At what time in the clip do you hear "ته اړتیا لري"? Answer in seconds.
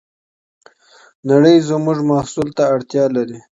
2.57-3.39